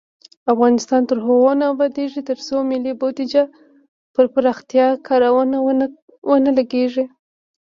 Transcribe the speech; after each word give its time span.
افغانستان 0.53 1.01
تر 1.09 1.17
هغو 1.25 1.51
نه 1.59 1.65
ابادیږي، 1.73 2.21
ترڅو 2.29 2.55
ملي 2.71 2.93
بودیجه 2.99 3.43
پر 4.13 4.25
پراختیايي 4.33 5.01
کارونو 5.07 5.57
ونه 6.31 6.51
لګیږي. 6.59 7.05